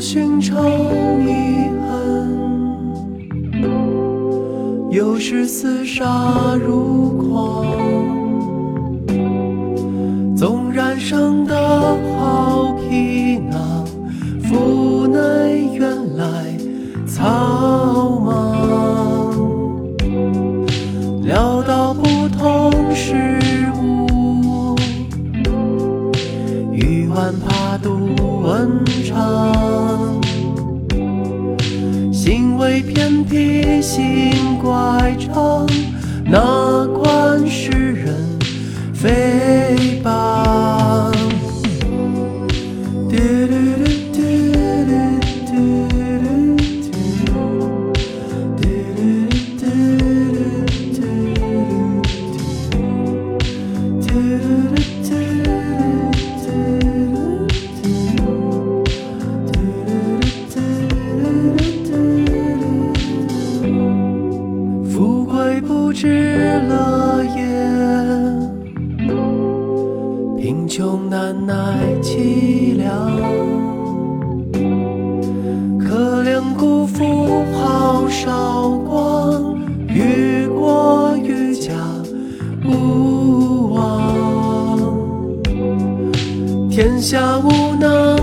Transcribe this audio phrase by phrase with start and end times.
[0.00, 0.56] 寻仇
[1.20, 3.60] 遗恨，
[4.90, 7.66] 有时厮杀如狂。
[10.34, 11.54] 纵然生得
[12.16, 13.84] 好皮囊，
[14.44, 16.56] 腹内原来
[17.06, 19.36] 草莽。
[21.22, 23.36] 料到不同事
[23.78, 24.74] 物，
[26.72, 27.90] 欲挽怕度
[28.42, 29.79] 文昌。
[33.24, 35.66] 偏僻心乖张，
[66.00, 67.38] 贵不知乐也，
[70.40, 71.54] 贫穷难耐
[72.02, 72.88] 凄凉。
[75.78, 81.72] 可怜辜负好韶光，于国于家
[82.64, 83.78] 无望。
[86.70, 88.19] 天下无能